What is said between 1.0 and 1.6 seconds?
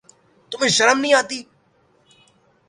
نہیں آتی؟